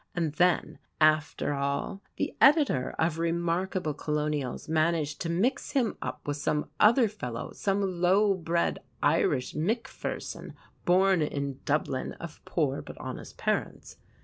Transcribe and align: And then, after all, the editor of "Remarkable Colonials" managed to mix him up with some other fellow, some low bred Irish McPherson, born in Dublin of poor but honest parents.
And 0.15 0.33
then, 0.33 0.79
after 0.99 1.53
all, 1.53 2.01
the 2.15 2.35
editor 2.41 2.95
of 2.97 3.19
"Remarkable 3.19 3.93
Colonials" 3.93 4.67
managed 4.67 5.21
to 5.21 5.29
mix 5.29 5.73
him 5.73 5.95
up 6.01 6.27
with 6.27 6.37
some 6.37 6.71
other 6.79 7.07
fellow, 7.07 7.51
some 7.53 8.01
low 8.01 8.33
bred 8.33 8.79
Irish 9.03 9.53
McPherson, 9.53 10.55
born 10.85 11.21
in 11.21 11.59
Dublin 11.65 12.13
of 12.13 12.43
poor 12.45 12.81
but 12.81 12.97
honest 12.97 13.37
parents. 13.37 13.97